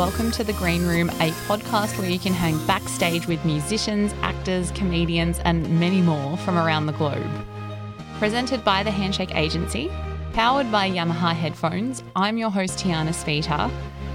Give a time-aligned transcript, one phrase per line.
[0.00, 4.70] welcome to The Green Room, a podcast where you can hang backstage with musicians, actors,
[4.70, 7.30] comedians, and many more from around the globe.
[8.18, 9.92] Presented by the Handshake Agency,
[10.32, 13.70] powered by Yamaha headphones, I'm your host, Tiana Speter,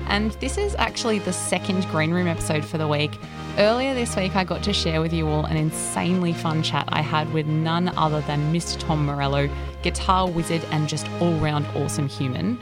[0.08, 3.20] and this is actually the second Green Room episode for the week.
[3.60, 7.04] Earlier this week, I got to share with you all an insanely fun chat I
[7.04, 8.80] had with none other than Mr.
[8.80, 9.48] Tom Morello,
[9.84, 12.58] guitar wizard and just all round awesome human.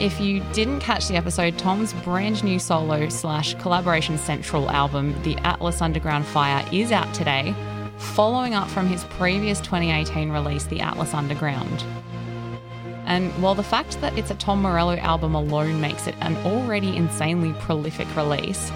[0.00, 5.36] If you didn't catch the episode, Tom's brand new solo slash collaboration central album, The
[5.46, 7.54] Atlas Underground Fire, is out today,
[7.98, 11.84] following up from his previous 2018 release, The Atlas Underground.
[13.04, 16.96] And while the fact that it's a Tom Morello album alone makes it an already
[16.96, 18.72] insanely prolific release,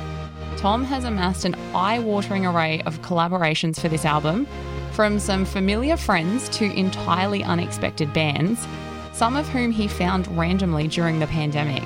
[0.58, 4.46] Tom has amassed an eye watering array of collaborations for this album,
[4.92, 8.66] from some familiar friends to entirely unexpected bands
[9.14, 11.84] some of whom he found randomly during the pandemic.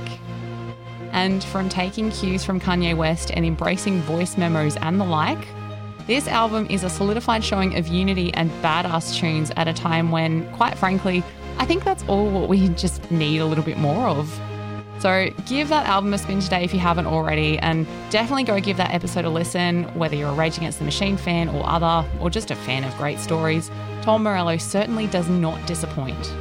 [1.12, 5.46] And from taking cues from Kanye West and embracing voice memos and the like,
[6.06, 10.50] this album is a solidified showing of unity and badass tunes at a time when,
[10.54, 11.22] quite frankly,
[11.58, 14.40] I think that's all what we just need a little bit more of.
[15.00, 18.78] So give that album a spin today if you haven't already, and definitely go give
[18.78, 22.30] that episode a listen, whether you're a Rage Against the Machine fan or other, or
[22.30, 23.70] just a fan of great stories.
[24.00, 26.32] Tom Morello certainly does not disappoint.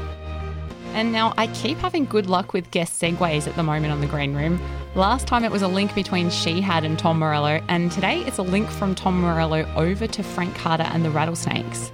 [0.98, 4.08] And now I keep having good luck with guest segues at the moment on the
[4.08, 4.60] Green Room.
[4.96, 8.42] Last time it was a link between Shihad and Tom Morello, and today it's a
[8.42, 11.92] link from Tom Morello over to Frank Carter and the Rattlesnakes.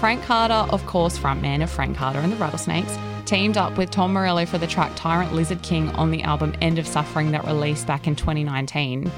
[0.00, 4.12] Frank Carter, of course, frontman of Frank Carter and the Rattlesnakes, teamed up with Tom
[4.12, 7.86] Morello for the track Tyrant Lizard King on the album End of Suffering that released
[7.86, 9.10] back in 2019.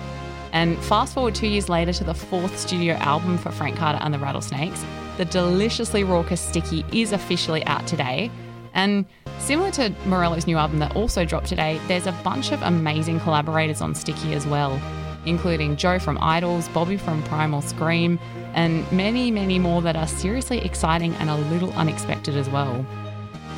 [0.52, 4.14] And fast forward two years later to the fourth studio album for Frank Carter and
[4.14, 4.84] the Rattlesnakes,
[5.16, 8.30] the deliciously raucous Sticky is officially out today,
[8.74, 9.06] and
[9.38, 13.80] similar to Morello's new album that also dropped today, there's a bunch of amazing collaborators
[13.80, 14.80] on Sticky as well,
[15.26, 18.18] including Joe from IDLES, Bobby from Primal Scream,
[18.54, 22.84] and many, many more that are seriously exciting and a little unexpected as well.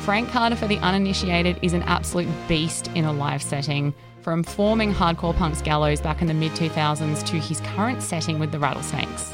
[0.01, 4.93] Frank Carter, for the uninitiated, is an absolute beast in a live setting, from forming
[4.93, 9.33] hardcore punks gallows back in the mid 2000s to his current setting with the Rattlesnakes.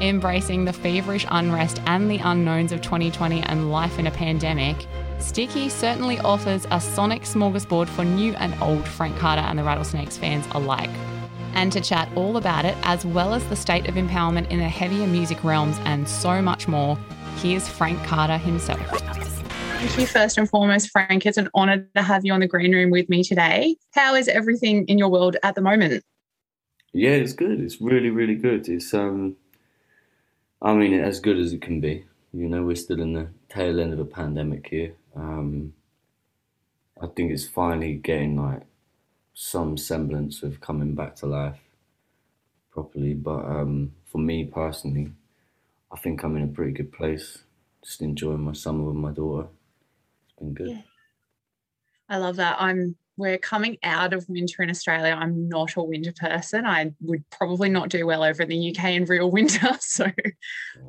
[0.00, 4.76] Embracing the feverish unrest and the unknowns of 2020 and life in a pandemic,
[5.18, 10.18] Sticky certainly offers a sonic smorgasbord for new and old Frank Carter and the Rattlesnakes
[10.18, 10.90] fans alike.
[11.54, 14.68] And to chat all about it, as well as the state of empowerment in the
[14.68, 16.98] heavier music realms and so much more,
[17.36, 18.80] here's Frank Carter himself.
[18.90, 21.24] Thank you, first and foremost, Frank.
[21.24, 23.76] It's an honour to have you on the green room with me today.
[23.92, 26.04] How is everything in your world at the moment?
[26.92, 27.60] Yeah, it's good.
[27.60, 28.68] It's really, really good.
[28.68, 29.36] It's um,
[30.60, 32.06] I mean, as good as it can be.
[32.32, 34.94] You know, we're still in the tail end of a pandemic here.
[35.14, 35.74] Um,
[37.00, 38.66] I think it's finally getting like
[39.34, 41.60] some semblance of coming back to life
[42.70, 43.14] properly.
[43.14, 45.12] But um, for me personally,
[45.92, 47.44] I think I'm in a pretty good place.
[47.82, 49.48] Just enjoying my summer with my daughter.
[50.26, 50.68] It's been good.
[50.70, 50.82] Yeah.
[52.08, 52.60] I love that.
[52.60, 55.16] I'm we're coming out of winter in Australia.
[55.18, 56.66] I'm not a winter person.
[56.66, 59.68] I would probably not do well over in the UK in real winter.
[59.80, 60.06] So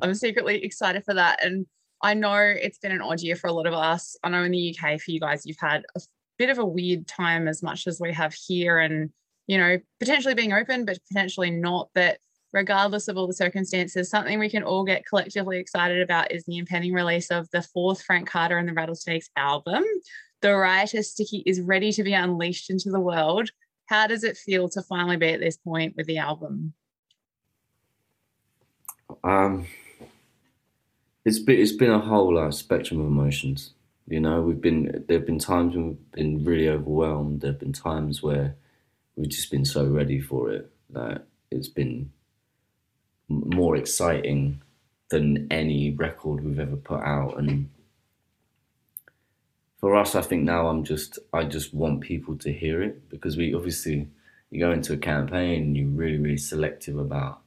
[0.02, 1.42] I'm secretly excited for that.
[1.42, 1.66] And
[2.02, 4.16] I know it's been an odd year for a lot of us.
[4.22, 6.00] I know in the UK, for you guys, you've had a
[6.38, 9.10] bit of a weird time as much as we have here, and,
[9.46, 11.88] you know, potentially being open, but potentially not.
[11.94, 12.18] But
[12.52, 16.58] regardless of all the circumstances, something we can all get collectively excited about is the
[16.58, 19.84] impending release of the fourth Frank Carter and the Rattlesnakes album,
[20.40, 23.50] the riotous sticky is ready to be unleashed into the world.
[23.86, 26.74] How does it feel to finally be at this point with the album?
[29.24, 29.66] Um,
[31.24, 33.72] it's been it's been a whole uh, spectrum of emotions.
[34.06, 37.40] You know, we've been there've been times when we've been really overwhelmed.
[37.40, 38.56] There've been times where
[39.16, 42.10] we've just been so ready for it that it's been
[43.28, 44.62] more exciting
[45.10, 47.68] than any record we've ever put out, and
[49.78, 53.36] for us, I think now I'm just I just want people to hear it because
[53.36, 54.08] we obviously
[54.50, 57.40] you go into a campaign and you're really really selective about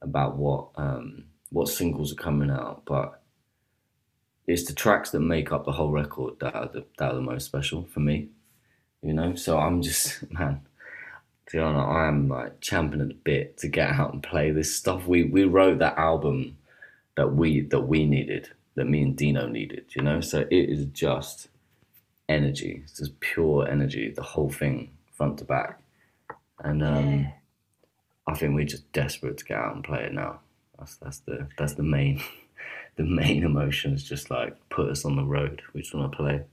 [0.00, 3.22] about what um, what singles are coming out, but
[4.46, 7.20] it's the tracks that make up the whole record that are the, that are the
[7.20, 8.28] most special for me,
[9.02, 9.34] you know.
[9.34, 10.62] So I'm just man,
[11.46, 14.50] to be honest, I am like champing at the bit to get out and play
[14.50, 15.06] this stuff.
[15.06, 16.56] We we wrote that album
[17.16, 20.20] that we that we needed that me and Dino needed, you know?
[20.20, 21.48] So it is just
[22.28, 22.82] energy.
[22.84, 25.80] It's just pure energy, the whole thing, front to back.
[26.60, 27.30] And um, yeah.
[28.26, 30.40] I think we're just desperate to get out and play it now.
[30.78, 32.22] That's that's the that's the main
[32.96, 35.62] the main emotion is just like put us on the road.
[35.72, 36.44] We just want to play.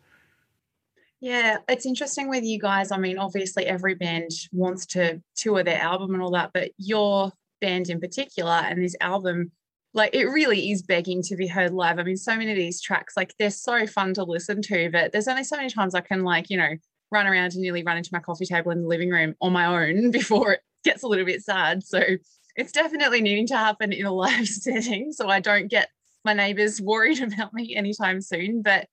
[1.19, 2.91] Yeah, it's interesting with you guys.
[2.91, 7.31] I mean, obviously every band wants to tour their album and all that, but your
[7.61, 9.51] band in particular and this album,
[9.93, 11.99] like it really is begging to be heard live.
[11.99, 15.11] I mean, so many of these tracks, like they're so fun to listen to, but
[15.11, 16.75] there's only so many times I can like, you know,
[17.11, 19.65] run around and nearly run into my coffee table in the living room on my
[19.65, 21.83] own before it gets a little bit sad.
[21.83, 22.01] So
[22.55, 25.89] it's definitely needing to happen in a live setting so I don't get
[26.23, 28.61] my neighbors worried about me anytime soon.
[28.61, 28.87] But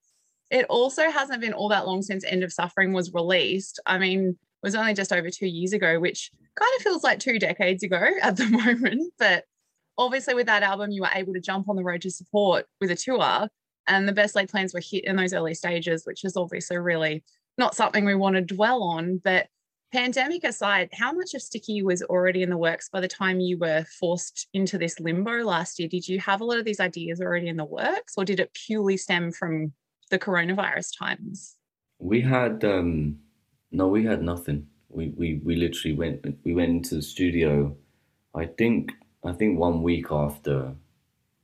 [0.50, 3.81] it also hasn't been all that long since End of Suffering was released.
[3.87, 4.37] I mean, it
[4.67, 8.03] was only just over two years ago, which kind of feels like two decades ago
[8.23, 9.12] at the moment.
[9.19, 9.45] But
[9.99, 12.91] obviously, with that album, you were able to jump on the road to support with
[12.91, 13.49] a tour.
[13.87, 17.25] And the best laid plans were hit in those early stages, which is obviously really
[17.56, 19.19] not something we want to dwell on.
[19.23, 19.49] But
[19.93, 23.59] pandemic aside, how much of Sticky was already in the works by the time you
[23.59, 25.89] were forced into this limbo last year?
[25.89, 28.53] Did you have a lot of these ideas already in the works, or did it
[28.55, 29.73] purely stem from
[30.11, 31.56] the coronavirus times?
[31.99, 33.19] We had um
[33.71, 34.67] no, we had nothing.
[34.89, 37.77] We we we literally went we went into the studio.
[38.35, 38.93] I think
[39.25, 40.75] I think one week after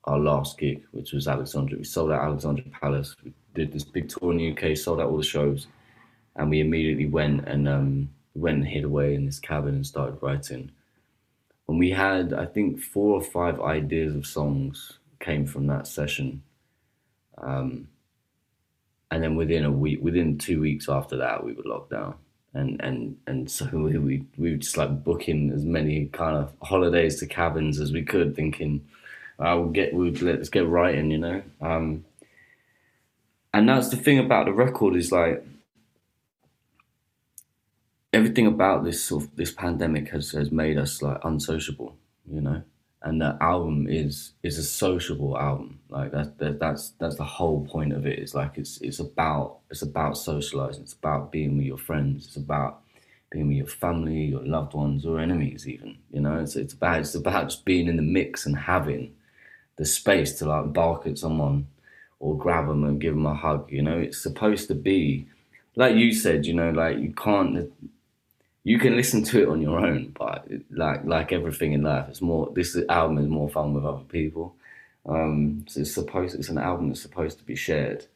[0.04, 1.78] our last gig, which was Alexandra.
[1.78, 3.14] We sold out Alexandra Palace.
[3.24, 5.66] We did this big tour in the UK, sold out all the shows,
[6.36, 10.18] and we immediately went and um, went and hid away in this cabin and started
[10.20, 10.70] writing.
[11.68, 16.42] And we had, I think, four or five ideas of songs came from that session.
[17.38, 17.88] Um,
[19.10, 22.16] and then within a week, within two weeks after that, we were locked down,
[22.54, 26.52] and and and so we we, we were just like booking as many kind of
[26.62, 28.86] holidays to cabins as we could, thinking,
[29.38, 31.42] "I will get, we'll let's get writing," you know.
[31.60, 32.04] Um,
[33.52, 35.44] and that's the thing about the record is like
[38.12, 41.96] everything about this sort of this pandemic has has made us like unsociable,
[42.30, 42.62] you know
[43.04, 45.78] and the album is is a sociable album.
[45.88, 48.18] Like that, that that's that's the whole point of it.
[48.18, 50.82] It's like it's it's about it's about socializing.
[50.82, 52.26] It's about being with your friends.
[52.26, 52.80] It's about
[53.34, 56.38] being with your family your loved ones or enemies even you know?
[56.38, 59.14] It's it's about it's about just being in the mix and having
[59.76, 61.66] the space to like bark at someone
[62.20, 63.98] or grab them and give them a hug you know?
[63.98, 65.28] It's supposed to be
[65.74, 67.72] like you said you know like you can't
[68.64, 72.22] you can listen to it on your own, but like like everything in life, it's
[72.22, 72.50] more.
[72.54, 74.56] This album is more fun with other people.
[75.06, 76.34] Um, so it's supposed.
[76.34, 78.06] It's an album that's supposed to be shared,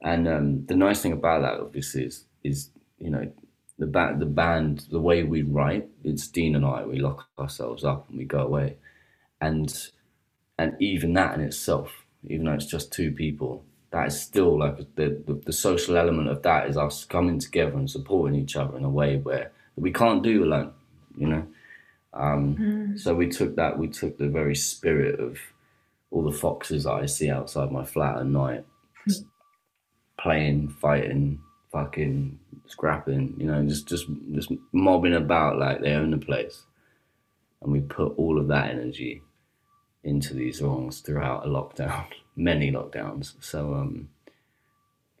[0.00, 3.30] and um, the nice thing about that, obviously, is is you know
[3.78, 5.88] the band, the band, the way we write.
[6.02, 6.84] It's Dean and I.
[6.84, 8.78] We lock ourselves up and we go away,
[9.40, 9.72] and
[10.58, 14.78] and even that in itself, even though it's just two people, that is still like
[14.96, 18.76] the, the, the social element of that is us coming together and supporting each other
[18.76, 20.72] in a way where we can't do alone,
[21.16, 21.46] you know.
[22.14, 23.00] Um, mm.
[23.00, 23.78] So we took that.
[23.78, 25.38] We took the very spirit of
[26.10, 28.64] all the foxes that I see outside my flat at night,
[30.20, 31.40] playing, fighting,
[31.70, 33.34] fucking, scrapping.
[33.38, 36.62] You know, just just just mobbing about like they own the place,
[37.62, 39.22] and we put all of that energy
[40.04, 43.34] into these songs throughout a lockdown, many lockdowns.
[43.40, 44.08] So um,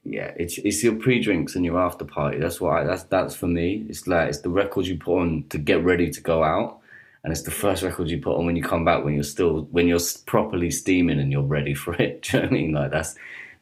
[0.04, 2.38] yeah, it's it's your pre-drinks and your after party.
[2.38, 3.86] That's what that's that's for me.
[3.88, 6.80] It's like it's the records you put on to get ready to go out,
[7.22, 9.68] and it's the first record you put on when you come back when you're still
[9.70, 12.22] when you're properly steaming and you're ready for it.
[12.30, 12.72] Do you know I mean?
[12.72, 13.14] Like that's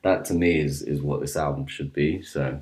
[0.03, 2.23] that to me is is what this album should be.
[2.23, 2.61] So,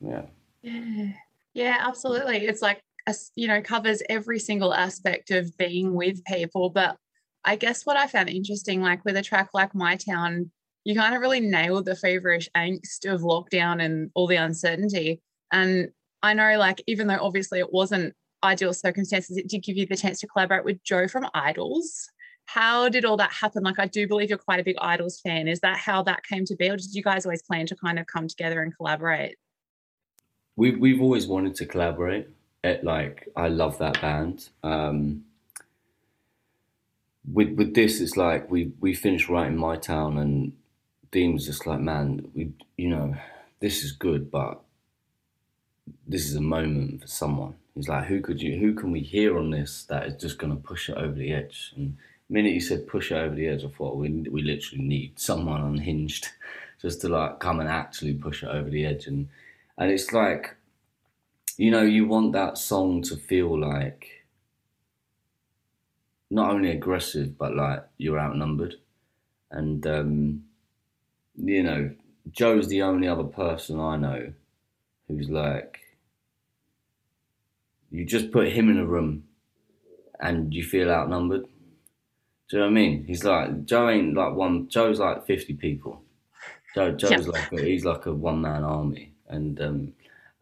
[0.00, 0.22] yeah.
[0.62, 1.12] Yeah,
[1.54, 2.46] yeah, absolutely.
[2.46, 6.98] It's like a, you know covers every single aspect of being with people, but
[7.46, 10.50] I guess what I found interesting, like with a track like My Town
[10.84, 15.20] you kind of really nailed the feverish angst of lockdown and all the uncertainty.
[15.52, 15.90] And
[16.22, 19.96] I know, like, even though obviously it wasn't ideal circumstances, it did give you the
[19.96, 22.06] chance to collaborate with Joe from IDLES.
[22.46, 23.62] How did all that happen?
[23.62, 25.48] Like, I do believe you're quite a big IDLES fan.
[25.48, 27.98] Is that how that came to be, or did you guys always plan to kind
[27.98, 29.36] of come together and collaborate?
[30.56, 32.28] We've we've always wanted to collaborate.
[32.64, 34.48] It, like, I love that band.
[34.62, 35.24] Um,
[37.32, 40.52] with with this, it's like we we finished writing My Town and
[41.10, 43.14] Dean was just like, man, we, you know,
[43.60, 44.60] this is good, but
[46.06, 47.54] this is a moment for someone.
[47.74, 50.54] He's like, who could you, who can we hear on this that is just going
[50.54, 51.72] to push it over the edge?
[51.76, 51.96] And
[52.28, 55.18] the minute he said push it over the edge, I thought we we literally need
[55.18, 56.28] someone unhinged
[56.80, 59.06] just to like come and actually push it over the edge.
[59.06, 59.28] And
[59.78, 60.56] and it's like,
[61.56, 64.26] you know, you want that song to feel like
[66.30, 68.76] not only aggressive but like you're outnumbered.
[69.52, 70.44] And um,
[71.36, 71.90] you know,
[72.30, 74.32] Joe's the only other person I know
[75.08, 75.80] who's like,
[77.90, 79.24] you just put him in a room
[80.20, 81.44] and you feel outnumbered.
[82.48, 83.04] Do you know what I mean?
[83.04, 84.68] He's like Joe ain't like one.
[84.68, 86.02] Joe's like fifty people.
[86.74, 89.92] Joe Joe's like a, he's like a one man army, and um,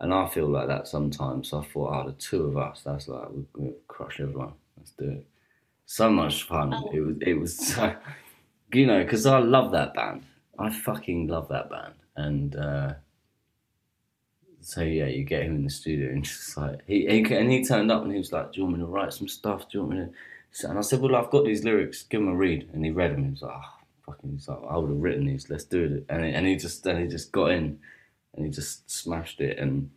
[0.00, 1.50] and I feel like that sometimes.
[1.50, 4.54] So I thought, oh, the two of us, that's like we we crush everyone.
[4.76, 5.26] Let's do it.
[5.87, 6.73] So much fun.
[6.75, 6.90] Oh.
[6.92, 7.95] It was it was so,
[8.73, 10.25] you know because I love that band.
[10.58, 12.56] I fucking love that band, and.
[12.56, 12.92] uh
[14.60, 17.64] so yeah, you get him in the studio and just like he, he and he
[17.64, 19.70] turned up and he was like, "Do you want me to write some stuff?
[19.70, 20.06] Do you want me
[20.60, 22.04] to?" And I said, "Well, I've got these lyrics.
[22.04, 23.24] Give him a read." And he read them.
[23.24, 25.50] He was like, oh, "Fucking," he's like, "I would have written these.
[25.50, 27.78] Let's do it." And he, and he just and he just got in,
[28.36, 29.58] and he just smashed it.
[29.58, 29.90] And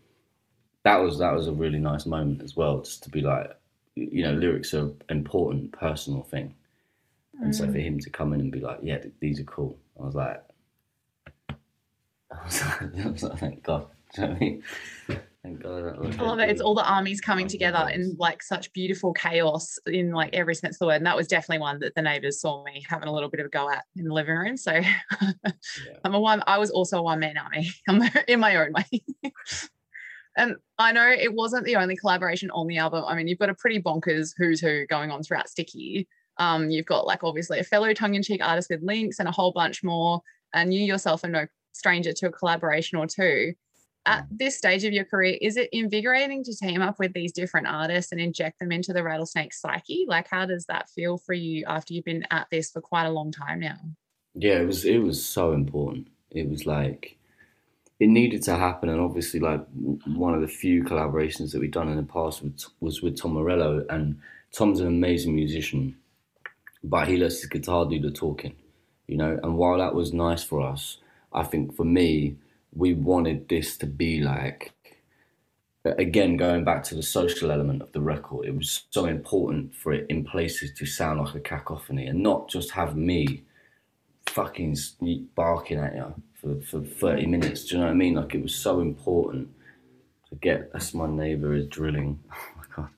[0.84, 3.52] that was that was a really nice moment as well, just to be like,
[3.96, 6.56] you know, lyrics are important, personal thing.
[7.42, 9.80] And so for him to come in and be like, "Yeah, th- these are cool,"
[10.02, 10.44] I was like,
[12.32, 14.64] I was like, I was like "Thank God." Do you know what I mean?
[15.44, 15.84] Thank God.
[15.86, 16.50] that was I love it.
[16.50, 20.76] It's all the armies coming together in like such beautiful chaos in like every sense
[20.76, 20.98] of the word.
[20.98, 23.48] And that was definitely one that the neighbors saw me having a little bit of
[23.48, 24.56] a go at in the living room.
[24.56, 24.80] So
[26.04, 29.04] I'm a one, I was also a one man army I'm in my own way.
[30.38, 33.04] and I know it wasn't the only collaboration on the album.
[33.08, 36.08] I mean, you've got a pretty bonkers who's who going on throughout Sticky.
[36.38, 39.32] Um, you've got like obviously a fellow tongue in cheek artist with Lynks and a
[39.32, 40.22] whole bunch more.
[40.54, 43.54] And you yourself are no stranger to a collaboration or two.
[44.06, 44.38] At mm.
[44.40, 48.12] this stage of your career, is it invigorating to team up with these different artists
[48.12, 50.06] and inject them into the rattlesnake psyche?
[50.08, 53.12] Like, how does that feel for you after you've been at this for quite a
[53.12, 53.78] long time now?
[54.34, 56.08] yeah it was it was so important.
[56.30, 57.18] It was like
[58.00, 58.90] it needed to happen.
[58.90, 59.66] And obviously like
[60.06, 63.34] one of the few collaborations that we've done in the past with, was with tom
[63.34, 63.86] morello.
[63.90, 64.20] And
[64.52, 65.98] tom's an amazing musician
[66.84, 68.56] but he lets his guitar do the talking
[69.08, 69.38] you know?
[69.44, 70.98] And while that was nice for us
[71.34, 72.36] i think for me
[72.74, 74.74] we wanted this to be like
[75.86, 79.92] again going back to the social element of the record it was so important for
[79.94, 83.44] it in places to sound like a cacophony and not just have me
[84.28, 84.78] fucking
[85.36, 87.66] barking at you for, for 30 minutes.
[87.66, 88.16] Do you know what I mean?
[88.16, 89.50] Like it was so important
[90.30, 90.72] to get.
[90.72, 92.20] That's my neighbour is drilling.
[92.34, 92.90] Oh my god,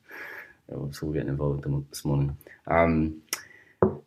[0.72, 2.38] I was all getting involved this morning.
[2.68, 3.23] Um,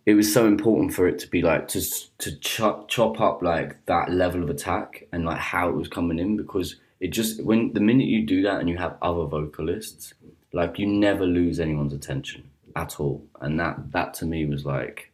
[0.06, 1.80] it was so important for it to be like to
[2.18, 6.18] to chop chop up like that level of attack and like how it was coming
[6.18, 10.14] in because it just when the minute you do that and you have other vocalists,
[10.52, 15.12] like you never lose anyone's attention at all, and that that to me was like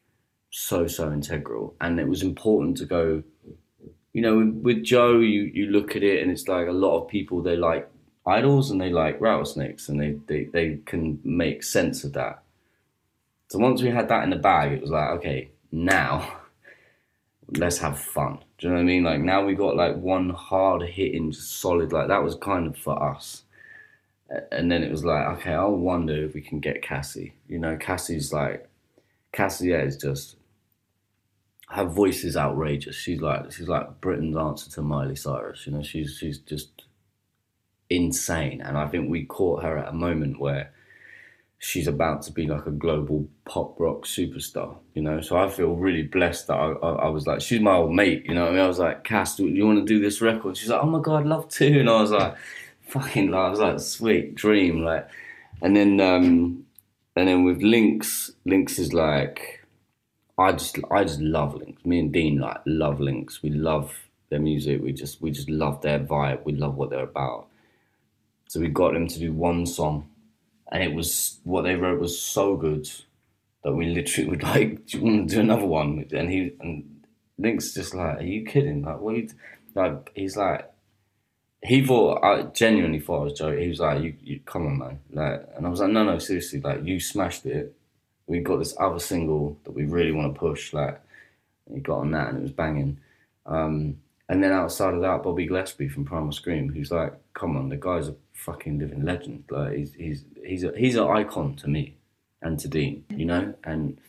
[0.51, 1.75] so so integral.
[1.81, 3.23] And it was important to go
[4.13, 7.01] you know with, with joe you you look at it and it's like a lot
[7.01, 7.89] of people they like
[8.27, 12.43] IDLES and they like rattlesnakes and they they, they can make sense of that
[13.53, 16.39] so once we had that in the bag it was like okay now
[17.57, 20.31] let's have fun do you know what i mean like now we got like one
[20.31, 23.43] hard hitting solid like that was kind of for us
[24.51, 27.77] and then it was like okay I'll wonder if we can get cassie you know
[27.77, 28.67] cassie's like
[29.33, 30.37] cassie is just
[31.73, 32.97] her voice is outrageous.
[32.97, 35.67] She's like she's like Britain's answer to Miley Cyrus.
[35.67, 36.85] You know, she's she's just
[37.89, 38.61] insane.
[38.61, 40.73] And I think we caught her at a moment where
[41.63, 44.77] she's about to be like a global pop rock superstar.
[44.95, 47.77] You know, so I feel really blessed that I, I, I was like, she's my
[47.77, 48.27] old mate.
[48.27, 50.57] You know, I mean, I was like, Cass, do you want to do this record?
[50.57, 51.81] She's like, oh my god, I'd love to.
[51.81, 52.35] And I was like,
[52.89, 55.09] fucking, I was like, sweet dream, like.
[55.63, 56.67] And then um,
[57.15, 59.61] and then with Lynks, Lynks is like.
[60.39, 61.85] I just I just love Lynks.
[61.85, 63.43] Me and Dean like love Lynks.
[63.43, 63.95] We love
[64.31, 64.83] their music.
[64.83, 66.45] We just we just love their vibe.
[66.45, 67.47] We love what they're about.
[68.49, 70.09] So we got them to do one song,
[70.71, 72.89] and it was what they wrote was so good
[73.65, 76.07] that we literally would like, do you do another one?
[76.13, 77.05] And he and
[77.39, 78.83] link's just like, are you kidding?
[78.83, 79.17] Like what?
[79.17, 79.29] You,
[79.75, 80.69] like he's like.
[81.65, 83.63] He thought, I genuinely thought I was joking.
[83.63, 86.19] He was like, "You, you, come on, man!" Like, and I was like, "No, no,
[86.19, 86.61] seriously.
[86.61, 87.77] Like, you smashed it
[88.27, 90.73] we got this other single that we really want to push.
[90.73, 91.01] Like,
[91.73, 92.99] he got on that and it was banging.
[93.47, 93.99] Um,
[94.33, 97.77] and then outside of that, Bobby Gillespie from Primal Scream, who's like, come on, the
[97.77, 99.45] guy's a fucking living legend.
[99.51, 101.99] Like, he's he's he's a, he's an icon to me
[102.41, 103.53] and to Dean, you know.
[103.63, 104.01] And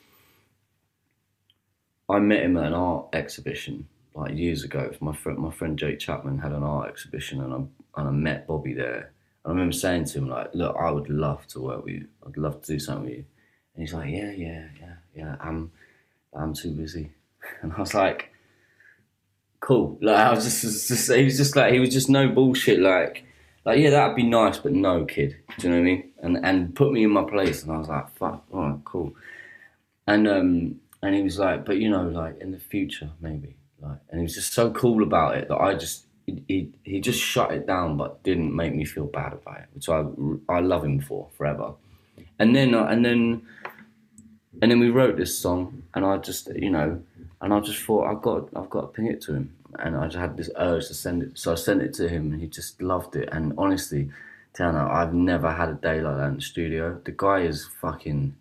[2.08, 4.94] I met him at an art exhibition like years ago.
[5.02, 7.58] My friend, my friend Jake Chapman had an art exhibition, and I
[8.00, 9.12] and I met Bobby there.
[9.44, 12.08] And I remember saying to him like, "Look, I would love to work with you.
[12.26, 13.26] I'd love to do something with you."
[13.76, 15.36] And he's like, "Yeah, yeah, yeah, yeah.
[15.42, 15.74] I'm,
[16.34, 17.12] I'm too busy."
[17.62, 18.33] And I was like,
[19.68, 22.28] "Cool." Like I was just, just, just he was just like he was just no
[22.28, 22.80] bullshit.
[22.80, 23.24] Like,
[23.66, 25.36] like yeah, that'd be nice, but no, kid.
[25.58, 26.12] Do you know what I mean?
[26.22, 27.64] And and put me in my place.
[27.64, 29.14] And I was like, "Fuck, all right, cool."
[30.06, 34.00] And um and he was like, "But you know, like in the future, maybe." Like,
[34.10, 36.06] and he was just so cool about it that I just.
[36.26, 39.68] He, he, he just shut it down, but didn't make me feel bad about it,
[39.74, 40.06] which I
[40.48, 41.74] I love him for forever.
[42.40, 43.42] And then uh, and then
[44.62, 47.02] and then we wrote this song, and I just, you know,
[47.44, 49.54] and I just thought I've got, I've got to ping it to him.
[49.80, 51.38] and I just had this urge to send it.
[51.38, 53.28] So I sent it to him, and he just loved it.
[53.34, 54.10] And honestly,
[54.54, 57.02] Tana, I've never had a day like that in the studio.
[57.04, 58.34] The guy is fucking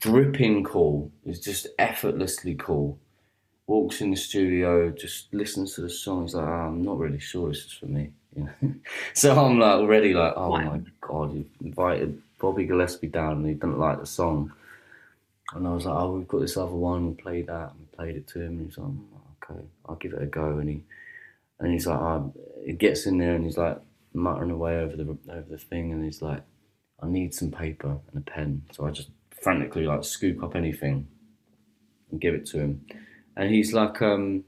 [0.00, 1.12] dripping cool.
[1.24, 2.98] He's just effortlessly cool.
[3.68, 6.22] Walks in the studio, just listens to the song.
[6.22, 8.10] He's like, oh, I'm not really sure this is for me.
[8.34, 8.74] You know?
[9.14, 10.64] so I'm like already like, oh wow.
[10.64, 14.52] my god, you invited Bobby Gillespie down and he didn't like the song.
[15.54, 17.08] And I was like, oh, we've got this other one.
[17.08, 17.72] We played that.
[17.72, 18.58] And we played it to him.
[18.58, 18.90] And he's like,
[19.44, 20.58] okay, I'll give it a go.
[20.58, 20.82] And he
[21.58, 22.34] and he's like, oh,
[22.64, 23.80] he gets in there and he's like
[24.12, 25.92] muttering away over the over the thing.
[25.92, 26.42] And he's like,
[27.02, 28.62] I need some paper and a pen.
[28.72, 29.10] So I just
[29.40, 31.06] frantically like scoop up anything
[32.10, 32.86] and give it to him.
[33.36, 34.44] And he's like, um,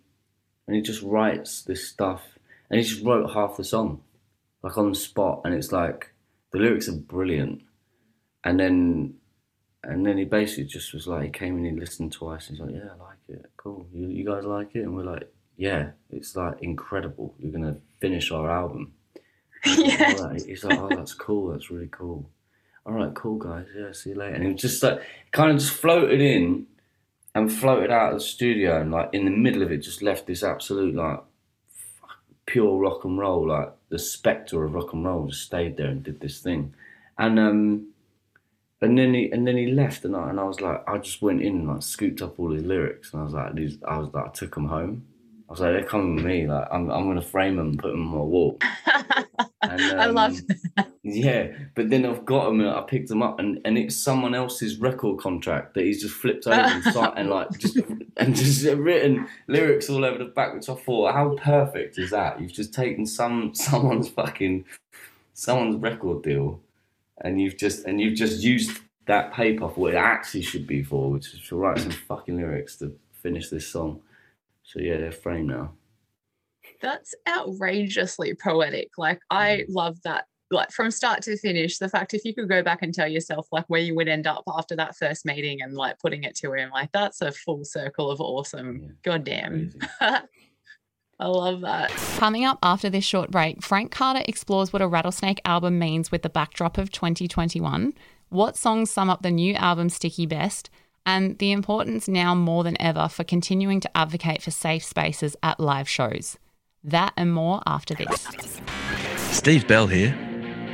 [0.66, 2.22] and he just writes this stuff.
[2.70, 4.02] And he just wrote half the song,
[4.62, 5.42] like on the spot.
[5.44, 6.12] And it's like
[6.52, 7.62] the lyrics are brilliant.
[8.44, 9.14] And then
[9.84, 12.66] and then he basically just was like, he came in, he listened twice, and he's
[12.66, 13.86] like, yeah, I like it, cool.
[13.92, 14.82] You, you guys like it?
[14.82, 17.34] And we're like, yeah, it's like incredible.
[17.38, 18.92] You're gonna finish our album.
[19.66, 20.32] yeah.
[20.46, 21.48] He's like, oh, that's cool.
[21.52, 22.30] That's really cool.
[22.86, 23.66] All right, cool guys.
[23.76, 24.34] Yeah, see you later.
[24.34, 26.66] And he just like kind of just floated in
[27.34, 30.26] and floated out of the studio, and like in the middle of it, just left
[30.26, 31.20] this absolute like
[32.46, 36.02] pure rock and roll, like the spectre of rock and roll, just stayed there and
[36.02, 36.74] did this thing.
[37.18, 37.88] And um,
[38.80, 41.20] and then he and then he left, and I and I was like, I just
[41.22, 43.98] went in and like scooped up all his lyrics, and I was like, these, I
[43.98, 45.04] was like, I took them home.
[45.48, 46.46] I was like, they're coming with me.
[46.46, 48.58] Like, I'm, I'm gonna frame them, and put them on my wall.
[49.60, 50.40] And, um, I love
[50.76, 50.92] that.
[51.02, 54.34] Yeah, but then I've got them, and I picked them up, and, and it's someone
[54.34, 57.78] else's record contract that he's just flipped over and, and like just
[58.16, 62.40] and just written lyrics all over the back, which I thought, how perfect is that?
[62.40, 64.64] You've just taken some someone's fucking
[65.34, 66.60] someone's record deal
[67.22, 70.82] and you've just and you've just used that paper for what it actually should be
[70.82, 74.00] for, which is to write some fucking lyrics to finish this song.
[74.62, 75.72] So yeah, they're framed now.
[76.80, 78.90] That's outrageously poetic.
[78.98, 79.74] Like I mm.
[79.74, 80.26] love that.
[80.50, 83.46] Like from start to finish, the fact if you could go back and tell yourself
[83.52, 86.54] like where you would end up after that first meeting and like putting it to
[86.54, 88.80] him, like that's a full circle of awesome.
[88.82, 88.88] Yeah.
[89.02, 89.72] God damn.
[91.20, 91.90] I love that.
[92.18, 96.22] Coming up after this short break, Frank Carter explores what a Rattlesnake album means with
[96.22, 97.92] the backdrop of 2021,
[98.28, 100.70] what songs sum up the new album Sticky best,
[101.04, 105.58] and the importance now more than ever for continuing to advocate for safe spaces at
[105.58, 106.36] live shows.
[106.84, 108.28] That and more after this.
[109.16, 110.16] Steve Bell here.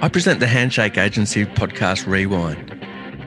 [0.03, 2.74] I present the Handshake Agency podcast Rewind.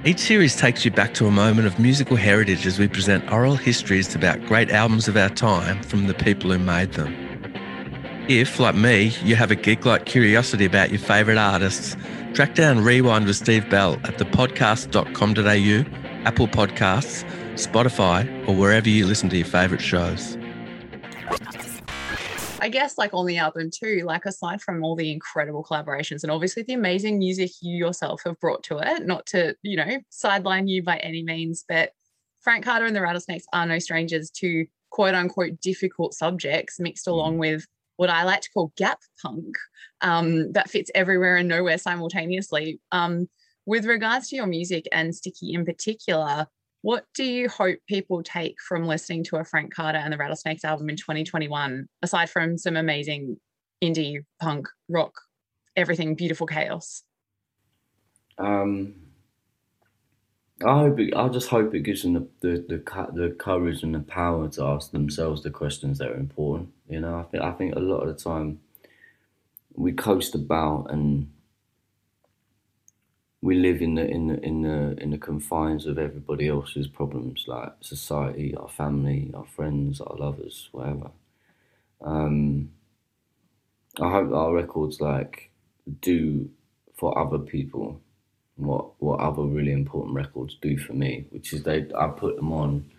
[0.08, 3.58] Each series takes you back to a moment of musical heritage as we present oral
[3.58, 7.14] histories about great albums of our time from the people who made them.
[8.30, 11.98] If, like me, you have a geek like curiosity about your favourite artists,
[12.34, 19.28] track down Rewind with Steve Bell at thepodcast.com.au, Apple Podcasts, Spotify, or wherever you listen
[19.28, 20.37] to your favourite shows.
[22.60, 26.32] I guess like on the album too, like aside from all the incredible collaborations and
[26.32, 30.68] obviously the amazing music you yourself have brought to it, not to, you know, sideline
[30.68, 31.92] you by any means, but
[32.42, 37.12] Frank Carter and the Rattlesnakes are no strangers to quote unquote difficult subjects mixed mm.
[37.12, 37.66] along with
[37.98, 39.56] what I like to call gap punk
[40.02, 42.80] um, that fits everywhere and nowhere simultaneously.
[42.92, 43.28] Um,
[43.66, 46.48] with regards to your music and Sticky in particular,
[46.82, 50.64] what do you hope people take from listening to a Frank Carter and the Rattlesnakes
[50.64, 53.38] album in 2021, aside from some amazing
[53.84, 55.14] indie punk rock,
[55.76, 57.04] everything beautiful chaos?
[58.38, 58.96] Um,
[60.66, 63.94] I hope it, I just hope it gives them the, the, the, the courage and
[63.94, 66.70] the power to ask themselves the questions that are important.
[66.90, 68.60] You know, I think I think a lot of the time
[69.76, 71.32] we coast about and
[73.42, 77.46] we live in the in the in the in the confines of everybody else's problems,
[77.48, 81.12] like society, our family, our friends, our lovers, whatever.
[82.02, 82.72] Um,
[84.00, 85.52] I hope our records like
[86.02, 86.50] do
[86.96, 88.02] for other people
[88.58, 92.52] what what other really important records do for me, which is they I put them
[92.52, 92.90] on,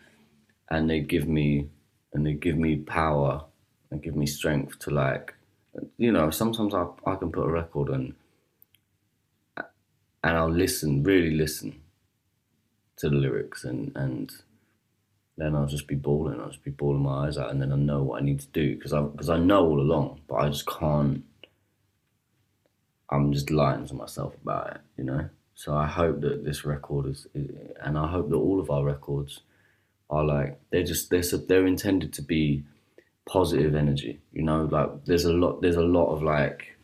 [0.71, 1.69] and they give me
[2.13, 3.45] and they give me power
[3.91, 5.35] and give me strength to like,
[5.99, 8.15] you know, sometimes I I can put a record on
[10.29, 11.81] and I'll listen, really listen
[12.99, 14.31] to the lyrics, and and
[15.39, 16.39] then I'll just be bawling.
[16.39, 18.49] I'll just be bawling my eyes out, and then I know what I need to
[18.49, 21.25] do because I because I know all along, but I just can't.
[23.11, 25.31] I'm just lying to myself about it, you know.
[25.55, 29.41] So I hope that this record is, and I hope that all of our records
[30.11, 32.65] are like they're just they're they're intended to be
[33.27, 34.69] positive energy, you know.
[34.71, 36.78] Like there's a lot there's a lot of like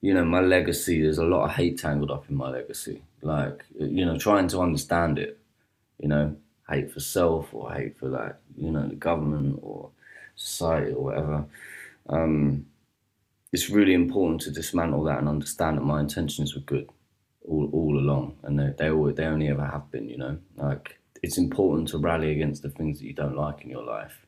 [0.00, 3.02] you know, my legacy, there's a lot of hate tangled up in my legacy.
[3.22, 5.38] Like, you know, trying to understand it,
[5.98, 6.36] you know,
[6.68, 9.90] hate for self or hate for like, you know, the government or
[10.36, 11.44] society or whatever.
[12.08, 12.66] Um,
[13.52, 16.88] it's really important to dismantle that and understand that my intentions were good
[17.48, 20.08] all, all along, and they they, always, they only ever have been.
[20.08, 23.70] You know, like it's important to rally against the things that you don't like in
[23.70, 24.25] your life,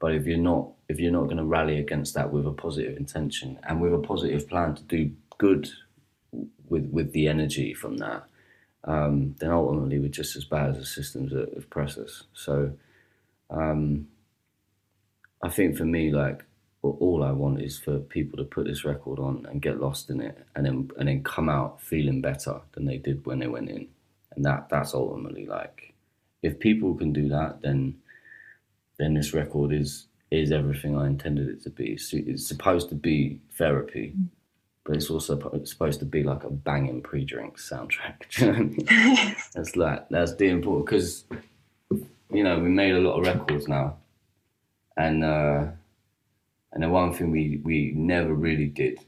[0.00, 2.96] but if you're not if you're not going to rally against that with a positive
[2.96, 5.70] intention and with a positive plan to do good
[6.68, 8.24] with with the energy from that,
[8.84, 12.24] um, then ultimately we're just as bad as the systems that oppress us.
[12.32, 12.72] So,
[13.50, 14.08] um,
[15.42, 16.44] I think for me, like
[16.82, 20.20] all I want is for people to put this record on and get lost in
[20.20, 23.68] it, and then and then come out feeling better than they did when they went
[23.68, 23.88] in,
[24.34, 25.92] and that that's ultimately like,
[26.42, 27.96] if people can do that, then
[29.00, 31.98] then this record is is everything I intended it to be.
[32.12, 34.14] It's supposed to be therapy,
[34.84, 38.16] but it's also supposed to be like a banging pre-drink soundtrack.
[38.30, 39.36] Do you know what I mean?
[39.54, 41.24] that's like that's the important because
[42.32, 43.96] you know we made a lot of records now,
[44.96, 45.24] and.
[45.24, 45.66] uh
[46.72, 49.00] and the one thing we, we never really did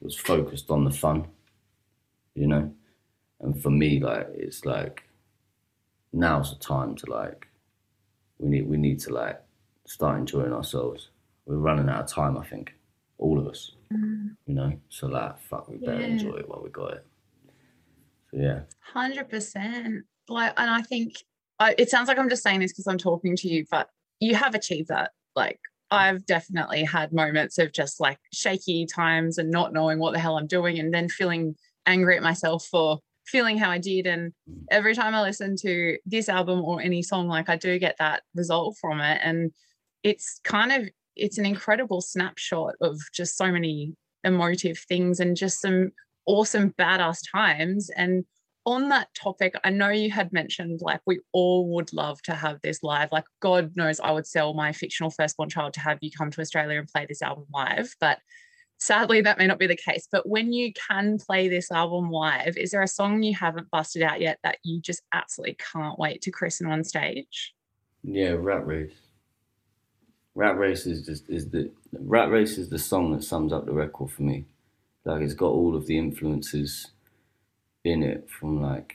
[0.00, 1.26] was focused on the fun,
[2.34, 2.72] you know?
[3.40, 5.04] And for me, like, it's like,
[6.12, 7.48] now's the time to like,
[8.44, 9.40] we need, we need to like
[9.86, 11.08] start enjoying ourselves.
[11.46, 12.74] We're running out of time, I think,
[13.18, 14.36] all of us, mm.
[14.46, 14.72] you know?
[14.90, 16.06] So like, fuck, we better yeah.
[16.08, 17.06] enjoy it while we got it.
[18.30, 18.60] So yeah.
[18.94, 20.02] 100%.
[20.28, 21.14] Like, and I think,
[21.58, 23.88] I, it sounds like I'm just saying this because I'm talking to you, but
[24.20, 25.58] you have achieved that like
[25.90, 30.36] I've definitely had moments of just like shaky times and not knowing what the hell
[30.36, 34.06] I'm doing and then feeling angry at myself for feeling how I did.
[34.06, 34.64] And mm.
[34.70, 38.22] every time I listen to this album or any song, like I do get that
[38.34, 39.20] result from it.
[39.22, 39.52] And
[40.02, 45.60] it's kind of, it's an incredible snapshot of just so many emotive things and just
[45.60, 45.90] some
[46.26, 47.90] awesome badass times.
[47.96, 48.24] And
[48.66, 52.60] on that topic, I know you had mentioned like we all would love to have
[52.62, 53.10] this live.
[53.12, 56.40] Like, God knows I would sell my fictional firstborn child to have you come to
[56.40, 57.94] Australia and play this album live.
[58.00, 58.18] But
[58.78, 60.08] sadly, that may not be the case.
[60.10, 64.02] But when you can play this album live, is there a song you haven't busted
[64.02, 67.54] out yet that you just absolutely can't wait to christen on stage?
[68.02, 68.92] Yeah, Rat Race.
[70.34, 73.72] Rat Race is just is the Rat Race is the song that sums up the
[73.72, 74.44] record for me.
[75.04, 76.88] Like it's got all of the influences
[77.84, 78.94] in it from like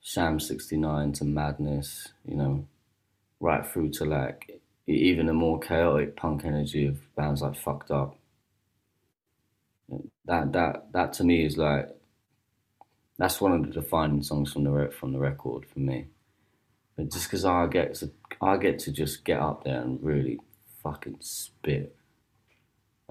[0.00, 2.66] Sham 69 to Madness, you know,
[3.40, 8.16] right through to like even the more chaotic punk energy of bands like Fucked Up.
[10.24, 11.88] That that that to me is like
[13.18, 16.06] that's one of the defining songs from the from the record for me.
[16.96, 20.38] But just because I get to, I get to just get up there and really
[20.82, 21.96] fucking spit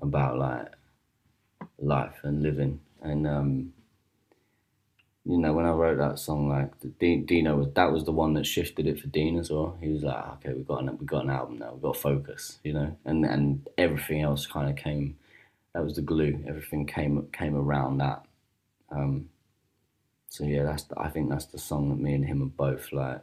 [0.02, 0.68] about like
[1.80, 3.74] life and living and um
[5.24, 8.46] you know, when I wrote that song, like Dino was that was the one that
[8.46, 9.78] shifted it for Dean as well.
[9.80, 12.60] He was like, okay, we got an we got an album now, we've got focus,
[12.64, 15.18] you know, and and everything else kind of came.
[15.74, 16.44] That was the glue.
[16.48, 18.26] Everything came came around that.
[18.92, 19.30] Um,
[20.28, 22.92] so yeah, that's the, I think that's the song that me and him are both
[22.92, 23.22] like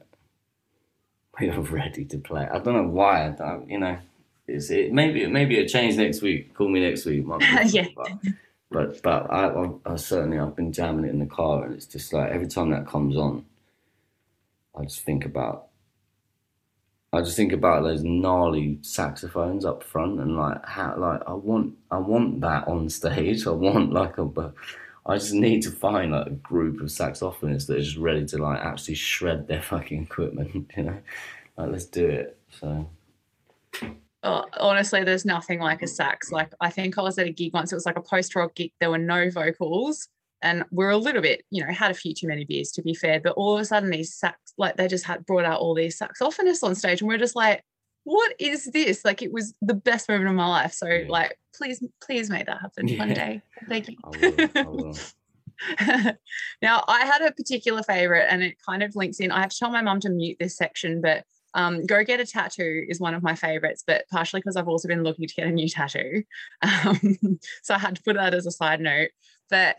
[1.40, 2.48] we are ready to play.
[2.50, 3.28] I don't know why.
[3.28, 3.98] I, you know,
[4.46, 6.54] it's it maybe maybe it change next week.
[6.54, 7.24] Call me next week.
[7.66, 7.86] yeah.
[7.94, 8.12] But,
[8.70, 11.86] but but I, I, I, certainly I've been jamming it in the car, and it's
[11.86, 13.44] just like every time that comes on,
[14.78, 15.66] I just think about.
[17.12, 21.74] I just think about those gnarly saxophones up front, and like how like I want
[21.90, 23.46] I want that on stage.
[23.46, 24.52] I want like a,
[25.06, 28.38] I just need to find like a group of saxophonists that are just ready to
[28.38, 30.70] like actually shred their fucking equipment.
[30.76, 30.98] You know,
[31.56, 32.38] like let's do it.
[32.50, 32.86] So
[34.22, 36.30] oh, honestly, there's nothing like a sax.
[36.30, 37.72] Like I think I was at a gig once.
[37.72, 38.72] It was like a post rock gig.
[38.80, 40.08] There were no vocals,
[40.42, 42.82] and we are a little bit, you know, had a few too many beers to
[42.82, 43.20] be fair.
[43.20, 45.98] But all of a sudden, these sax, like they just had brought out all these
[45.98, 47.64] saxophonists on stage, and we are just like,
[48.04, 49.04] what is this?
[49.04, 50.72] Like it was the best moment of my life.
[50.72, 51.06] So yeah.
[51.08, 52.98] like, please, please make that happen yeah.
[52.98, 53.42] one day.
[53.68, 53.96] Thank you.
[54.04, 54.96] I will, I will.
[56.62, 59.30] now I had a particular favorite, and it kind of links in.
[59.32, 61.24] I have to tell my mum to mute this section, but
[61.54, 64.88] um, Go Get a Tattoo is one of my favorites, but partially because I've also
[64.88, 66.22] been looking to get a new tattoo.
[66.62, 69.10] Um, so I had to put that as a side note.
[69.50, 69.76] But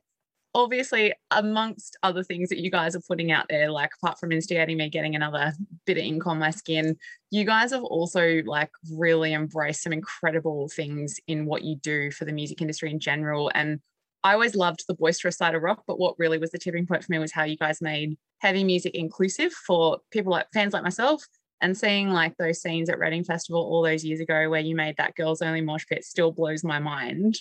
[0.64, 4.78] obviously, amongst other things that you guys are putting out there, like apart from instigating
[4.78, 5.54] me getting another
[5.86, 6.98] bit of ink on my skin,
[7.32, 12.26] you guys have also like really embraced some incredible things in what you do for
[12.26, 13.52] the music industry in general.
[13.54, 13.80] And
[14.24, 17.04] I always loved the boisterous side of rock, but what really was the tipping point
[17.04, 20.84] for me was how you guys made heavy music inclusive for people like fans like
[20.84, 21.26] myself
[21.62, 24.98] and seeing like those scenes at Reading Festival all those years ago where you made
[24.98, 27.36] that girls only mosh pit still blows my mind.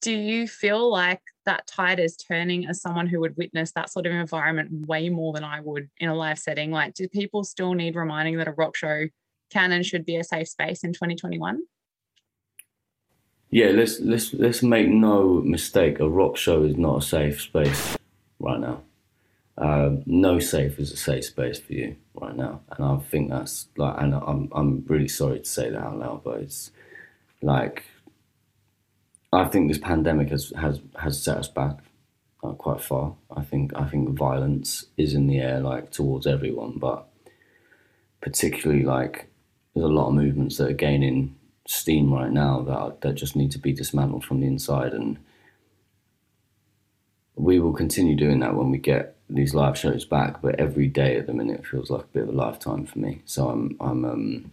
[0.00, 4.06] Do you feel like that tide is turning as someone who would witness that sort
[4.06, 6.70] of environment way more than I would in a live setting?
[6.70, 9.06] Like, do people still need reminding that a rock show
[9.50, 11.62] can and should be a safe space in 2021?
[13.50, 16.00] Yeah, let's let's let's make no mistake.
[16.00, 17.96] A rock show is not a safe space
[18.38, 18.82] right now.
[19.56, 23.68] Uh, no safe is a safe space for you right now, and I think that's
[23.76, 26.70] like, and I'm I'm really sorry to say that out loud, but it's
[27.40, 27.84] like
[29.32, 31.78] I think this pandemic has has has set us back
[32.40, 33.16] quite far.
[33.34, 37.08] I think I think violence is in the air, like towards everyone, but
[38.20, 39.30] particularly like
[39.74, 41.36] there's a lot of movements that are gaining
[41.66, 45.18] steam right now that that just need to be dismantled from the inside and
[47.36, 51.16] we will continue doing that when we get these live shows back but every day
[51.16, 54.04] at the minute feels like a bit of a lifetime for me so i'm i'm
[54.04, 54.50] um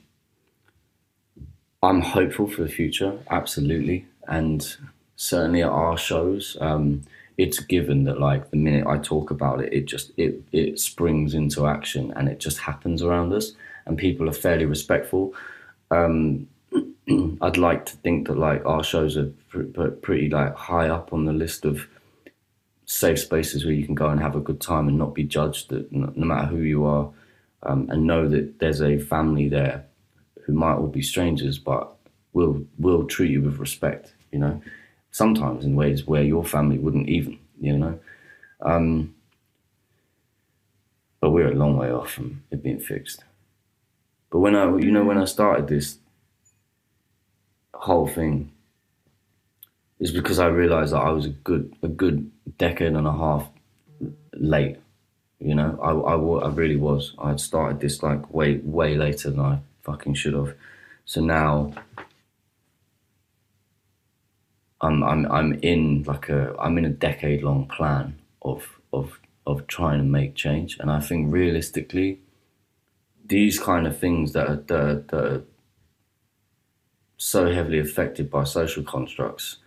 [1.81, 4.77] i'm hopeful for the future absolutely and
[5.15, 7.01] certainly at our shows um
[7.37, 11.33] it's given that like the minute i talk about it it just it it springs
[11.33, 13.53] into action and it just happens around us
[13.85, 15.33] and people are fairly respectful.
[15.91, 16.47] Um
[17.41, 21.25] I'd like to think that like our shows are pr- pretty like high up on
[21.25, 21.87] the list of
[22.85, 25.69] safe spaces where you can go and have a good time and not be judged
[25.69, 27.09] that no, no matter who you are
[27.63, 29.85] um, and know that there's a family there
[30.43, 31.95] who might all be strangers but
[32.33, 34.55] will will treat you with respect you know
[35.21, 37.95] sometimes in ways where your family wouldn't even you know
[38.69, 38.87] um,
[41.21, 43.23] but we're a long way off from it being fixed
[44.31, 45.87] but when I you know when I started this
[47.73, 48.51] whole thing
[49.99, 52.17] is because I realized that I was a good a good
[52.57, 53.47] decade and a half
[54.33, 54.77] late.
[55.39, 57.13] You know, I, I, I really was.
[57.19, 60.53] I had started this like way way later than I fucking should have.
[61.05, 61.73] So now
[64.85, 69.67] I'm I'm I'm in like a I'm in a decade long plan of of of
[69.67, 72.19] trying to make change, and I think realistically,
[73.25, 75.43] these kind of things that are, that are, that are
[77.17, 79.57] so heavily affected by social constructs,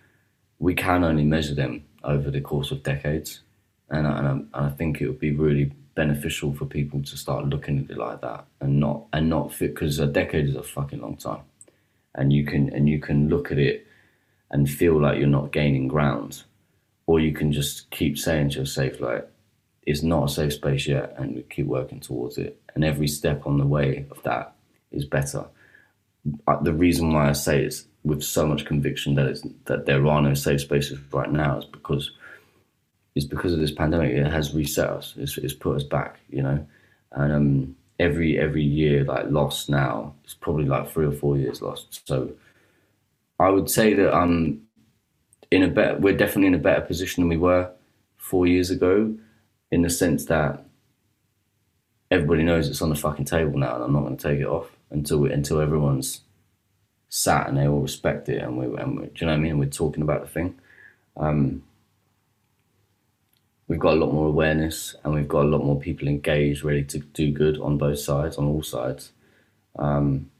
[0.58, 3.40] we can only measure them over the course of decades.
[3.90, 7.16] And I, and I, and I think it would be really beneficial for people to
[7.16, 10.54] start looking at it like that and not and not fit because a decade is
[10.54, 11.42] a fucking long time,
[12.14, 13.87] and you can and you can look at it
[14.50, 16.42] and feel like you're not gaining ground,
[17.06, 19.28] or you can just keep saying to yourself like
[19.82, 22.60] it's not a safe space yet, and we keep working towards it.
[22.74, 24.54] And every step on the way of that
[24.90, 25.46] is better
[26.62, 30.22] the reason why I say it's with so much conviction that it's, that there are
[30.22, 32.10] no safe spaces right now is because
[33.14, 34.12] is because of this pandemic.
[34.12, 35.14] It has reset us.
[35.16, 36.64] It's, it's put us back, you know.
[37.12, 41.62] And um, every every year like lost now it's probably like three or four years
[41.62, 42.06] lost.
[42.06, 42.30] So
[43.38, 44.66] I would say that I'm
[45.50, 45.98] in a better.
[45.98, 47.70] We're definitely in a better position than we were
[48.16, 49.14] four years ago,
[49.70, 50.64] in the sense that
[52.10, 54.46] everybody knows it's on the fucking table now, and I'm not going to take it
[54.46, 56.22] off until we, until everyone's
[57.08, 59.42] sat and they all respect it and we, and we do you know what I
[59.42, 59.58] mean?
[59.58, 60.58] We're talking about the thing.
[61.16, 61.62] Um,
[63.66, 66.84] we've got a lot more awareness and we've got a lot more people engaged, ready
[66.84, 69.12] to do good on both sides, on all sides.
[69.78, 70.30] Um,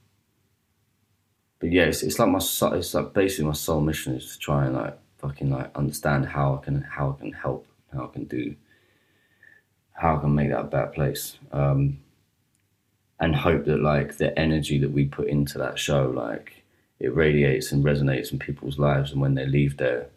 [1.61, 4.67] but yeah, it's, it's like my it's like basically my sole mission is to try
[4.67, 8.25] and like fucking like understand how I can how I can help, how I can
[8.25, 8.55] do,
[9.93, 11.39] how I can make that a better place.
[11.53, 11.99] Um,
[13.21, 16.63] and hope that like the energy that we put into that show like
[17.01, 20.09] it radiates and resonates in people's lives and when they leave there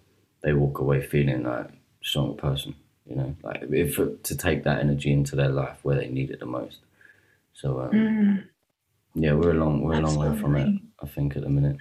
[0.42, 2.76] they walk away feeling like a stronger person
[3.08, 6.40] you know like if to take that energy into their life where they need it
[6.40, 6.80] the most
[7.54, 8.44] so um, mm.
[9.16, 10.28] yeah we're a long we're Absolutely.
[10.28, 11.78] a long way from it i think at the minute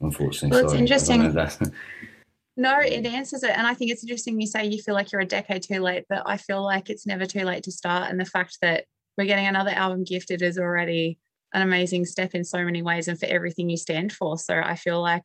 [0.00, 1.20] unfortunately well, it's sorry, interesting
[2.56, 5.20] no it answers it and i think it's interesting you say you feel like you're
[5.20, 8.20] a decade too late but i feel like it's never too late to start and
[8.20, 8.84] the fact that
[9.16, 11.18] we're getting another album gifted is already
[11.52, 14.38] an amazing step in so many ways and for everything you stand for.
[14.38, 15.24] So I feel like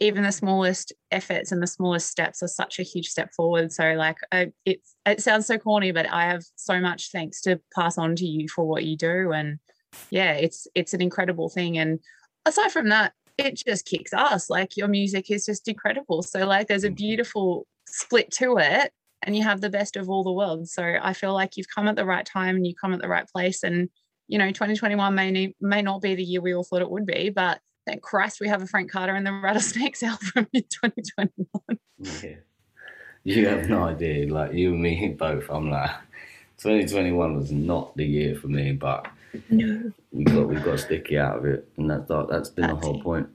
[0.00, 3.72] even the smallest efforts and the smallest steps are such a huge step forward.
[3.72, 7.60] So like I, it's it sounds so corny, but I have so much thanks to
[7.74, 9.32] pass on to you for what you do.
[9.32, 9.58] And
[10.10, 11.78] yeah, it's it's an incredible thing.
[11.78, 12.00] And
[12.44, 14.50] aside from that, it just kicks ass.
[14.50, 16.22] Like your music is just incredible.
[16.22, 16.94] So like there's a mm-hmm.
[16.94, 20.72] beautiful split to it and you have the best of all the worlds.
[20.72, 23.08] So I feel like you've come at the right time and you come at the
[23.08, 23.62] right place.
[23.62, 23.88] And
[24.26, 27.06] you know, 2021 may need, may not be the year we all thought it would
[27.06, 31.78] be, but thank Christ we have a Frank Carter and the Rattlesnakes album in 2021.
[31.98, 32.36] Yeah,
[33.24, 34.32] you have no idea.
[34.32, 35.48] Like you and me both.
[35.48, 35.90] I'm like,
[36.58, 39.06] 2021 was not the year for me, but
[39.50, 39.92] no.
[40.12, 42.98] we got we got sticky out of it, and that's that's been that's the whole
[42.98, 43.02] it.
[43.02, 43.28] point.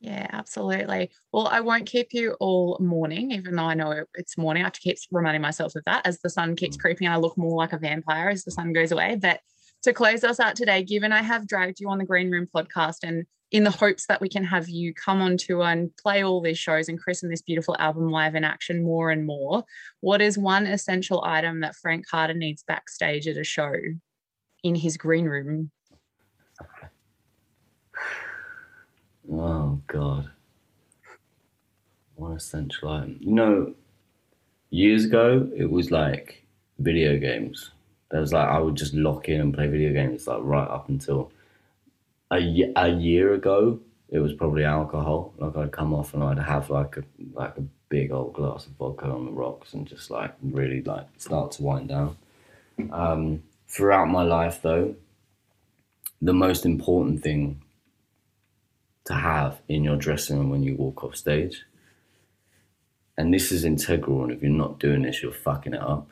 [0.00, 1.10] Yeah, absolutely.
[1.32, 4.64] Well, I won't keep you all morning, even though I know it's morning.
[4.64, 6.80] I have to keep reminding myself of that as the sun keeps mm.
[6.80, 9.16] creeping and I look more like a vampire as the sun goes away.
[9.20, 9.40] But
[9.84, 12.96] to close us out today, given I have dragged you on the Green Room podcast
[13.04, 16.40] and in the hopes that we can have you come on tour and play all
[16.40, 19.62] these shows and christen this beautiful album live in action more and more,
[20.00, 23.74] what is one essential item that Frank Carter needs backstage at a show
[24.62, 25.70] in his green room?
[29.30, 30.30] Oh God.
[32.16, 33.18] One essential item.
[33.20, 33.74] You know,
[34.70, 36.44] years ago it was like
[36.78, 37.70] video games.
[38.10, 40.88] There was like I would just lock in and play video games like right up
[40.88, 41.32] until
[42.30, 45.32] a, a year ago it was probably alcohol.
[45.38, 48.72] Like I'd come off and I'd have like a like a big old glass of
[48.72, 52.16] vodka on the rocks and just like really like start to wind down.
[52.90, 53.42] Um,
[53.72, 54.94] throughout my life though,
[56.20, 57.62] the most important thing
[59.04, 61.64] to have in your dressing room when you walk off stage.
[63.16, 66.10] And this is integral, and if you're not doing this, you're fucking it up.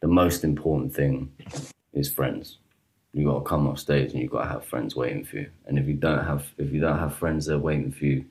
[0.00, 1.32] The most important thing
[1.92, 2.58] is friends.
[3.12, 5.50] You gotta come off stage and you gotta have friends waiting for you.
[5.66, 8.24] And if you don't have if you don't have friends there waiting for you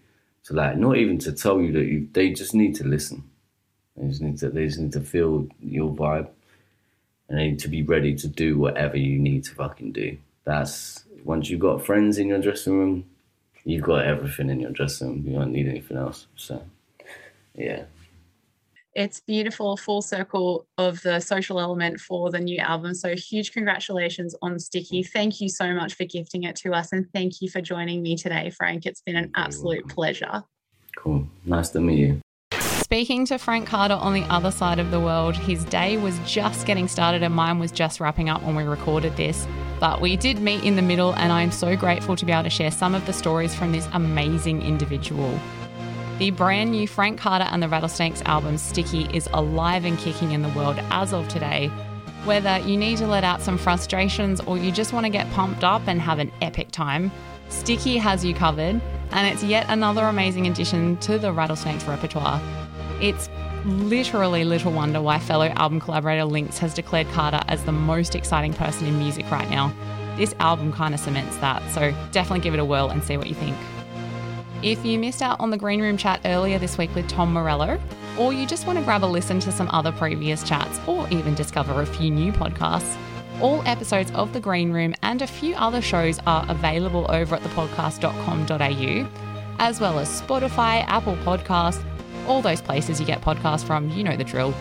[0.46, 3.24] to like not even to tell you that you they just need to listen.
[3.96, 6.30] They just need to they just need to feel your vibe.
[7.32, 10.18] And to be ready to do whatever you need to fucking do.
[10.44, 13.06] That's once you've got friends in your dressing room,
[13.64, 15.24] you've got everything in your dressing room.
[15.26, 16.28] You don't need anything else.
[16.36, 16.62] So,
[17.56, 17.84] yeah.
[18.94, 22.94] It's beautiful, full circle of the social element for the new album.
[22.94, 25.02] So, huge congratulations on Sticky.
[25.02, 26.92] Thank you so much for gifting it to us.
[26.92, 28.86] And thank you for joining me today, Frank.
[28.86, 30.44] It's been an absolute pleasure.
[30.98, 31.30] Cool.
[31.46, 32.22] Nice to meet you.
[32.92, 36.66] Speaking to Frank Carter on the other side of the world, his day was just
[36.66, 39.48] getting started and mine was just wrapping up when we recorded this.
[39.80, 42.50] But we did meet in the middle, and I'm so grateful to be able to
[42.50, 45.40] share some of the stories from this amazing individual.
[46.20, 50.42] The brand new Frank Carter and the Rattlesnakes album, Sticky, is alive and kicking in
[50.42, 51.70] the world as of today.
[52.26, 55.64] Whether you need to let out some frustrations or you just want to get pumped
[55.64, 57.10] up and have an epic time,
[57.48, 62.42] Sticky has you covered, and it's yet another amazing addition to the Rattlesnakes repertoire.
[63.02, 63.30] It's
[63.66, 68.54] literally little wonder why fellow album collaborator Lynks has declared Carter as the most exciting
[68.54, 69.74] person in music right now.
[70.18, 73.28] This album kind of cements that, so definitely give it a whirl and see what
[73.28, 73.58] you think.
[74.62, 77.80] If you missed out on the Green Room chat earlier this week with Tom Morello,
[78.20, 81.34] or you just want to grab a listen to some other previous chats, or even
[81.34, 82.96] discover a few new podcasts,
[83.42, 87.42] all episodes of The Green Room and a few other shows are available over at
[87.42, 89.08] thepodcast.com.au,
[89.58, 91.84] as well as Spotify, Apple Podcasts,
[92.28, 94.54] all those places you get podcasts from, you know the drill.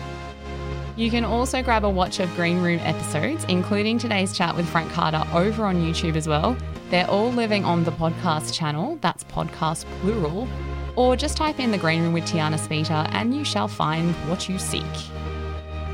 [0.95, 4.91] You can also grab a watch of Green Room episodes, including today's chat with Frank
[4.91, 6.57] Carter, over on YouTube as well.
[6.89, 10.47] They're all living on the podcast channel, that's podcast plural,
[10.95, 14.49] or just type in the Green Room with Tiana Speter and you shall find what
[14.49, 14.83] you seek.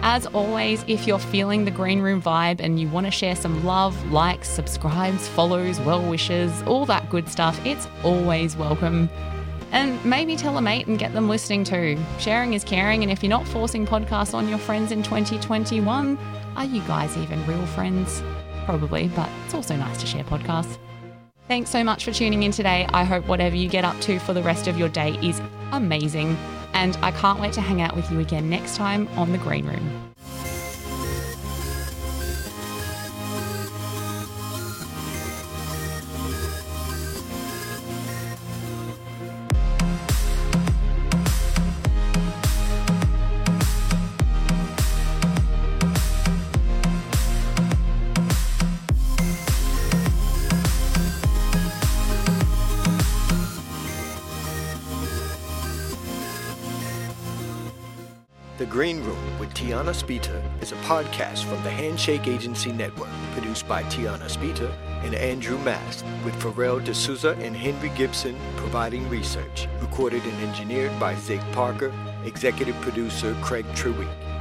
[0.02, 3.64] As always, if you're feeling the Green Room vibe and you want to share some
[3.66, 9.10] love, likes, subscribes, follows, well wishes, all that good stuff, it's always welcome.
[9.72, 11.98] And maybe tell a mate and get them listening too.
[12.20, 16.18] Sharing is caring, and if you're not forcing podcasts on your friends in 2021,
[16.56, 18.24] are you guys even real friends?
[18.66, 20.78] Probably, but it's also nice to share podcasts.
[21.48, 22.88] Thanks so much for tuning in today.
[22.94, 26.38] I hope whatever you get up to for the rest of your day is amazing.
[26.74, 29.66] And I can't wait to hang out with you again next time on The Green
[29.66, 30.07] Room.
[59.58, 65.16] Tiana Speter is a podcast from the Handshake Agency Network, produced by Tiana Speter and
[65.16, 69.68] Andrew Mast, with Pharrell D'Souza and Henry Gibson providing research.
[69.82, 71.92] Recorded and engineered by Zig Parker,
[72.24, 74.37] executive producer Craig Treweek.